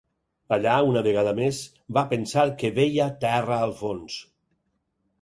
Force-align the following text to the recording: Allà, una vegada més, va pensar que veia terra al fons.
Allà, 0.55 0.77
una 0.93 1.03
vegada 1.07 1.33
més, 1.41 1.59
va 1.99 2.05
pensar 2.15 2.49
que 2.63 2.75
veia 2.81 3.11
terra 3.29 3.63
al 3.67 3.79
fons. 3.85 4.21